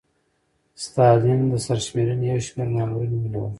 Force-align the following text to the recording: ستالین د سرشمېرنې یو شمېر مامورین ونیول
ستالین 0.83 1.41
د 1.51 1.53
سرشمېرنې 1.65 2.25
یو 2.31 2.41
شمېر 2.47 2.67
مامورین 2.75 3.13
ونیول 3.23 3.49